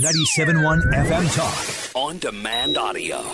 [0.00, 1.96] 97.1 FM Talk.
[1.96, 3.24] On demand audio.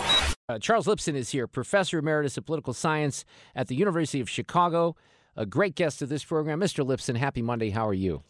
[0.47, 4.95] Uh, Charles Lipson is here, professor emeritus of political science at the University of Chicago.
[5.35, 6.61] A great guest of this program.
[6.61, 6.85] Mr.
[6.87, 7.71] Lipson, happy Monday.
[7.71, 8.23] How are you?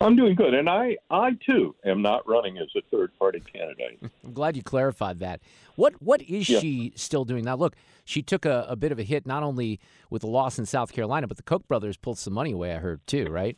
[0.00, 4.00] I'm doing good, and I, I too am not running as a third party candidate.
[4.24, 5.40] I'm glad you clarified that.
[5.76, 6.58] What what is Yeah.
[6.58, 7.54] she still doing now?
[7.54, 9.78] Look, she took a, a bit of a hit not only
[10.10, 12.74] with the loss in South Carolina, but the Koch brothers pulled some money away.
[12.74, 13.56] I heard too, right?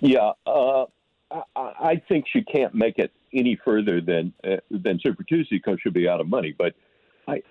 [0.00, 0.84] Yeah, uh,
[1.56, 5.92] I, think she can't make it any further than uh, than Super Tuesday because she'll
[5.92, 6.54] be out of money.
[6.56, 6.74] But
[7.28, 7.42] I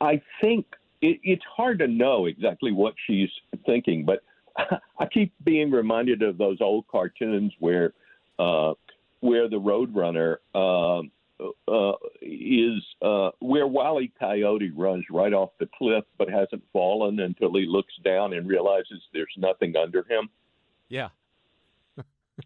[0.00, 0.66] I- think
[1.00, 3.30] it, it's hard to know exactly what she's
[3.66, 4.04] thinking.
[4.04, 4.22] But
[4.98, 7.92] I keep being reminded of those old cartoons where
[8.38, 8.74] uh,
[9.20, 10.36] where the Roadrunner.
[10.54, 11.10] Um,
[11.68, 17.54] uh, is uh, where Wally Coyote runs right off the cliff but hasn't fallen until
[17.54, 20.28] he looks down and realizes there's nothing under him.
[20.90, 21.08] Yeah.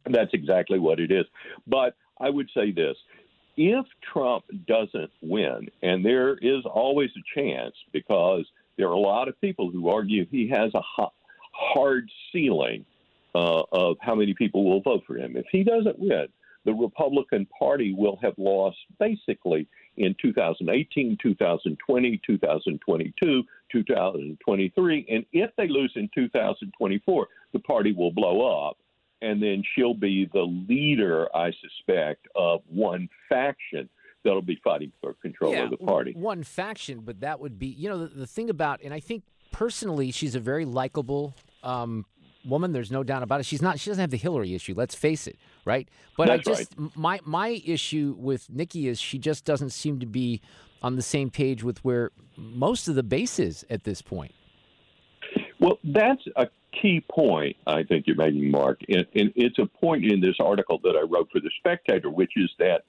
[0.08, 1.24] That's exactly what it is.
[1.66, 2.96] But I would say this
[3.56, 8.44] if Trump doesn't win, and there is always a chance because
[8.76, 10.82] there are a lot of people who argue he has a
[11.52, 12.84] hard ceiling
[13.34, 15.36] uh, of how many people will vote for him.
[15.36, 16.26] If he doesn't win,
[16.64, 25.06] the Republican Party will have lost basically in 2018, 2020, 2022, 2023.
[25.10, 28.78] And if they lose in 2024, the party will blow up
[29.24, 33.88] and then she'll be the leader, I suspect, of one faction
[34.22, 36.12] that'll be fighting for control of the party.
[36.14, 39.24] One faction, but that would be, you know, the, the thing about, and I think
[39.50, 42.04] personally, she's a very likable um,
[42.44, 42.72] woman.
[42.72, 43.46] There's no doubt about it.
[43.46, 43.80] She's not.
[43.80, 44.74] She doesn't have the Hillary issue.
[44.76, 45.88] Let's face it, right?
[46.16, 50.00] But That's I just m- my my issue with Nikki is she just doesn't seem
[50.00, 50.42] to be
[50.82, 54.34] on the same page with where most of the base is at this point.
[55.64, 56.48] Well, that's a
[56.82, 58.82] key point I think you're making, Mark.
[58.86, 62.32] And, and it's a point in this article that I wrote for The Spectator, which
[62.36, 62.84] is that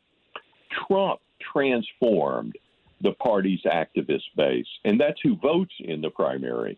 [0.85, 1.21] Trump
[1.53, 2.57] transformed
[2.99, 6.77] the party's activist base, and that's who votes in the primary.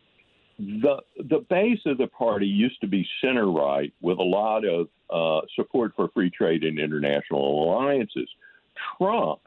[0.60, 4.90] The the base of the party used to be center right with a lot of
[5.10, 8.30] uh, support for free trade and international alliances.
[8.98, 9.40] Trump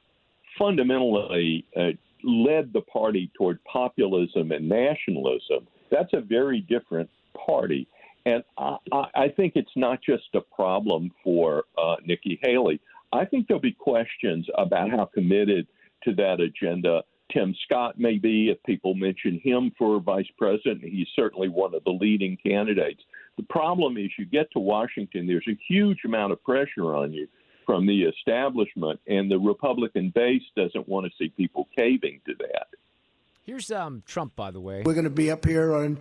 [0.59, 1.91] fundamentally uh,
[2.25, 5.67] led the party toward populism and nationalism.
[5.91, 7.11] That's a very different
[7.47, 7.87] party.
[8.27, 12.81] And I, I think it's not just a problem for uh, Nikki Haley.
[13.13, 15.67] I think there'll be questions about how committed
[16.05, 17.03] to that agenda
[17.33, 18.51] Tim Scott may be.
[18.51, 23.03] If people mention him for vice president, he's certainly one of the leading candidates.
[23.37, 27.27] The problem is you get to Washington, there's a huge amount of pressure on you
[27.67, 32.67] from the establishment, and the Republican base doesn't want to see people caving to that.
[33.51, 34.85] Here's um, Trump, by the way.
[34.87, 35.99] We're going to be up here on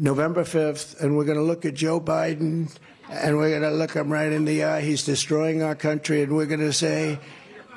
[0.00, 2.76] November 5th, and we're going to look at Joe Biden,
[3.08, 4.80] and we're going to look him right in the eye.
[4.80, 7.20] He's destroying our country, and we're going to say,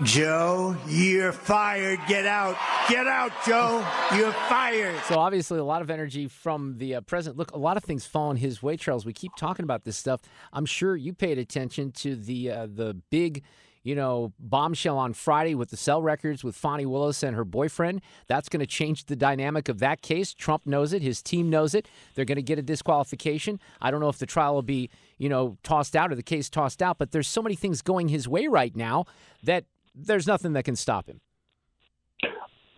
[0.01, 1.99] Joe, you're fired.
[2.07, 2.57] Get out.
[2.89, 3.85] Get out, Joe.
[4.15, 4.99] You're fired.
[5.03, 7.37] So obviously, a lot of energy from the uh, president.
[7.37, 9.05] Look, a lot of things falling his way, Charles.
[9.05, 10.21] We keep talking about this stuff.
[10.51, 13.43] I'm sure you paid attention to the uh, the big,
[13.83, 18.01] you know, bombshell on Friday with the cell records with Fani Willis and her boyfriend.
[18.27, 20.33] That's going to change the dynamic of that case.
[20.33, 21.01] Trump knows it.
[21.01, 21.87] His team knows it.
[22.13, 23.59] They're going to get a disqualification.
[23.81, 26.49] I don't know if the trial will be, you know, tossed out or the case
[26.49, 26.97] tossed out.
[26.99, 29.05] But there's so many things going his way right now
[29.43, 29.65] that
[29.95, 31.19] there's nothing that can stop him.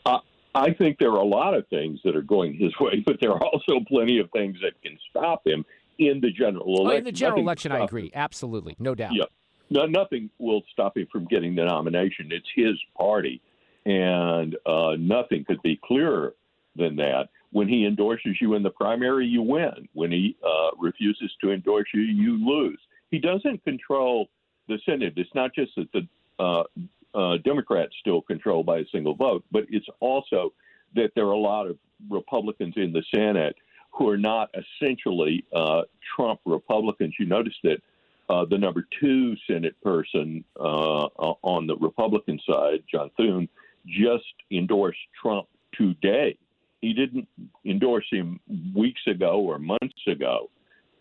[0.05, 0.19] I,
[0.55, 3.31] I think there are a lot of things that are going his way, but there
[3.31, 5.65] are also plenty of things that can stop him
[5.99, 6.97] in the general Oh, election.
[6.99, 8.11] in the general Nothing election, I agree.
[8.15, 8.75] Absolutely.
[8.79, 9.11] No doubt.
[9.13, 9.25] Yeah.
[9.69, 12.31] No, nothing will stop him from getting the nomination.
[12.31, 13.41] It's his party,
[13.85, 16.35] and uh, nothing could be clearer
[16.75, 17.29] than that.
[17.51, 19.87] When he endorses you in the primary, you win.
[19.93, 22.79] When he uh, refuses to endorse you, you lose.
[23.11, 24.29] He doesn't control
[24.67, 25.13] the Senate.
[25.17, 26.07] It's not just that the
[26.39, 26.63] uh,
[27.15, 30.51] uh, Democrats still control by a single vote, but it's also
[30.95, 31.77] that there are a lot of
[32.09, 33.55] Republicans in the Senate
[33.91, 35.83] who are not essentially uh,
[36.15, 37.13] Trump Republicans.
[37.19, 37.77] You notice that
[38.33, 41.05] uh, the number two Senate person uh,
[41.43, 43.47] on the Republican side, John Thune,
[43.85, 46.37] just endorsed Trump today.
[46.81, 47.27] He didn't
[47.63, 48.39] endorse him
[48.75, 50.49] weeks ago or months ago.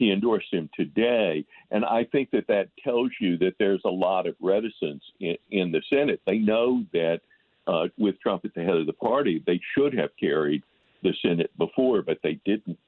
[0.03, 1.45] he endorsed him today.
[1.71, 5.73] And I think that that tells you that there's a lot of reticence in, in
[5.73, 6.21] the Senate.
[6.27, 7.21] They know that
[7.67, 10.65] uh, with Trump at the head of the party, they should have carried
[11.03, 12.79] the Senate before, but they didn't.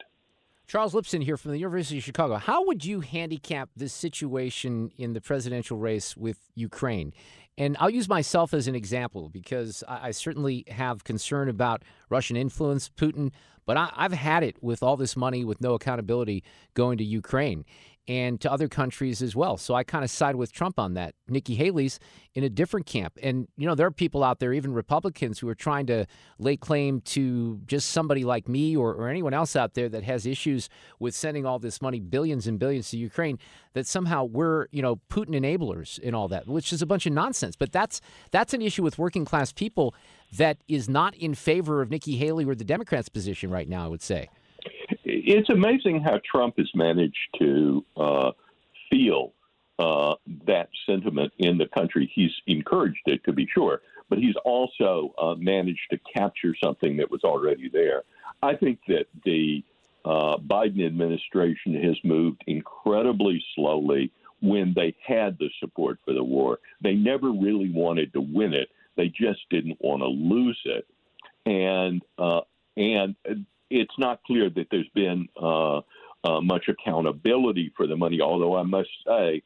[0.66, 2.36] Charles Lipson here from the University of Chicago.
[2.36, 7.12] How would you handicap this situation in the presidential race with Ukraine?
[7.56, 12.36] And I'll use myself as an example because I, I certainly have concern about Russian
[12.36, 13.30] influence, Putin,
[13.64, 16.42] but I, I've had it with all this money with no accountability
[16.74, 17.64] going to Ukraine
[18.06, 19.56] and to other countries as well.
[19.56, 21.14] So I kind of side with Trump on that.
[21.26, 21.98] Nikki Haley's
[22.34, 23.18] in a different camp.
[23.22, 26.04] And, you know, there are people out there, even Republicans, who are trying to
[26.38, 30.26] lay claim to just somebody like me or, or anyone else out there that has
[30.26, 30.68] issues
[30.98, 33.38] with sending all this money, billions and billions to Ukraine,
[33.72, 37.12] that somehow we're, you know, Putin enablers and all that, which is a bunch of
[37.14, 37.43] nonsense.
[37.56, 38.00] But that's
[38.30, 39.94] that's an issue with working class people
[40.36, 43.88] that is not in favor of Nikki Haley or the Democrats' position right now, I
[43.88, 44.28] would say
[45.04, 48.30] it's amazing how Trump has managed to uh,
[48.90, 49.32] feel
[49.78, 50.14] uh,
[50.46, 52.10] that sentiment in the country.
[52.14, 57.10] He's encouraged it, to be sure, but he's also uh, managed to capture something that
[57.10, 58.02] was already there.
[58.42, 59.64] I think that the
[60.04, 64.12] uh, Biden administration has moved incredibly slowly
[64.44, 66.58] when they had the support for the war.
[66.82, 68.68] They never really wanted to win it.
[68.96, 70.86] They just didn't want to lose it.
[71.46, 72.42] And uh,
[72.76, 73.16] and
[73.70, 75.78] it's not clear that there's been uh,
[76.24, 79.42] uh, much accountability for the money, although I must say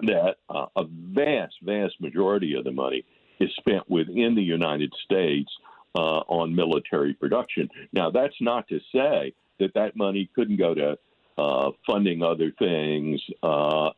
[0.00, 3.04] that uh, a vast, vast majority of the money
[3.40, 5.50] is spent within the United States
[5.94, 7.68] uh, on military production.
[7.92, 10.98] Now, that's not to say that that money couldn't go to
[11.38, 13.90] uh, funding other things uh,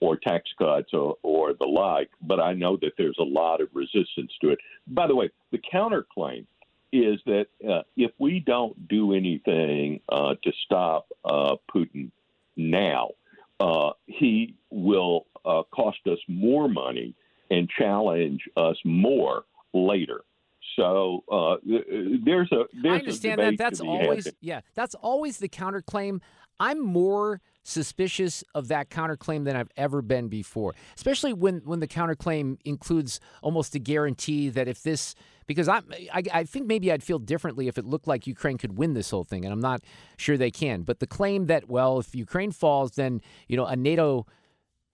[0.00, 3.68] or tax cuts or, or the like, but I know that there's a lot of
[3.74, 4.58] resistance to it.
[4.86, 6.46] By the way, the counterclaim
[6.92, 12.10] is that uh, if we don't do anything uh, to stop uh, Putin
[12.56, 13.10] now,
[13.60, 17.14] uh, he will uh, cost us more money
[17.50, 19.44] and challenge us more
[19.74, 20.22] later.
[20.74, 23.58] So uh, there's a there's I understand that.
[23.58, 24.60] That's always yeah.
[24.74, 26.20] That's always the counterclaim.
[26.58, 31.88] I'm more suspicious of that counterclaim than I've ever been before, especially when when the
[31.88, 35.14] counterclaim includes almost a guarantee that if this
[35.46, 35.82] because I,
[36.12, 39.10] I, I think maybe I'd feel differently if it looked like Ukraine could win this
[39.10, 39.80] whole thing, and I'm not
[40.16, 40.82] sure they can.
[40.82, 44.26] But the claim that well, if Ukraine falls, then you know a NATO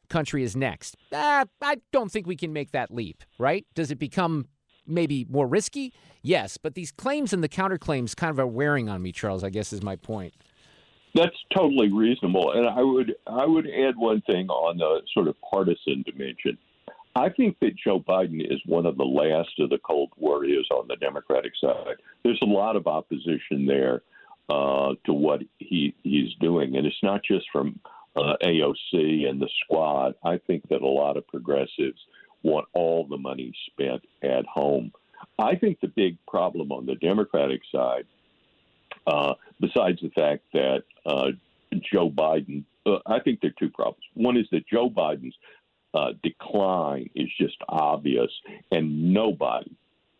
[0.08, 0.96] country is next.
[1.10, 3.66] Uh, I don't think we can make that leap, right?
[3.74, 4.46] Does it become
[4.86, 5.92] maybe more risky?
[6.22, 9.42] Yes, but these claims and the counterclaims kind of are wearing on me, Charles.
[9.44, 10.34] I guess is my point.
[11.14, 15.36] That's totally reasonable, and I would I would add one thing on the sort of
[15.42, 16.56] partisan dimension.
[17.14, 20.88] I think that Joe Biden is one of the last of the Cold Warriors on
[20.88, 21.96] the Democratic side.
[22.24, 24.02] There's a lot of opposition there
[24.48, 27.78] uh, to what he he's doing, and it's not just from
[28.16, 30.14] uh, AOC and the squad.
[30.24, 32.00] I think that a lot of progressives
[32.42, 34.92] want all the money spent at home.
[35.38, 38.04] I think the big problem on the Democratic side
[39.06, 41.28] uh, besides the fact that uh,
[41.92, 44.04] Joe Biden, uh, I think there are two problems.
[44.14, 45.34] One is that Joe Biden's
[45.94, 48.30] uh, decline is just obvious,
[48.70, 49.72] and nobody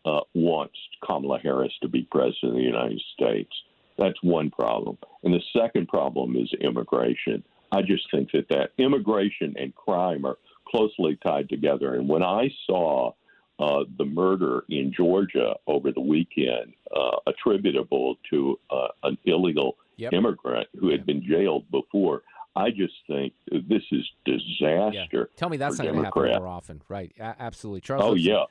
[0.05, 0.75] uh, wants
[1.05, 3.51] Kamala Harris to be president of the United States.
[3.97, 4.97] That's one problem.
[5.23, 7.43] And the second problem is immigration.
[7.71, 10.37] I just think that that immigration and crime are
[10.73, 11.95] closely tied together.
[11.95, 13.11] And when I saw
[13.59, 20.13] uh, the murder in Georgia over the weekend, uh, attributable to uh, an illegal yep.
[20.13, 22.23] immigrant who had been jailed before.
[22.55, 25.07] I just think this is disaster.
[25.11, 25.23] Yeah.
[25.37, 27.11] Tell me that's not going to happen more often, right?
[27.19, 28.03] A- absolutely, Charles.
[28.05, 28.43] Oh yeah.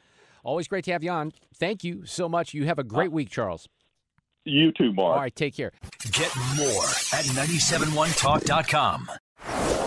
[0.45, 1.33] Always great to have you on.
[1.55, 2.52] Thank you so much.
[2.52, 3.69] You have a great uh, week, Charles.
[4.45, 5.14] You too, Mark.
[5.14, 5.71] All right, take care.
[6.11, 9.09] Get more at 971talk.com.